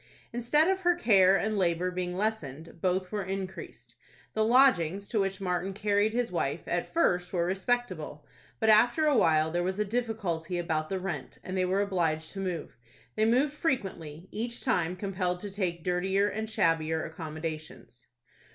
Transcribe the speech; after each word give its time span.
Instead 0.33 0.67
of 0.67 0.79
her 0.79 0.95
care 0.95 1.35
and 1.37 1.59
labor 1.59 1.91
being 1.91 2.17
lessened, 2.17 2.81
both 2.81 3.11
were 3.11 3.21
increased. 3.23 3.93
The 4.33 4.43
lodgings 4.43 5.07
to 5.09 5.19
which 5.19 5.39
Martin 5.39 5.73
carried 5.73 6.11
his 6.11 6.31
wife, 6.31 6.61
at 6.65 6.91
first, 6.91 7.31
were 7.31 7.45
respectable, 7.45 8.25
but 8.59 8.67
after 8.71 9.05
a 9.05 9.15
while 9.15 9.51
there 9.51 9.61
was 9.61 9.77
a 9.77 9.85
difficulty 9.85 10.57
about 10.57 10.89
the 10.89 10.99
rent, 10.99 11.37
and 11.43 11.55
they 11.55 11.65
were 11.65 11.81
obliged 11.81 12.31
to 12.31 12.39
move. 12.39 12.77
They 13.15 13.25
moved 13.25 13.53
frequently, 13.53 14.27
each 14.31 14.63
time 14.63 14.95
compelled 14.95 15.39
to 15.41 15.51
take 15.51 15.83
dirtier 15.83 16.27
and 16.27 16.49
shabbier 16.49 17.03
accommodations. 17.03 18.07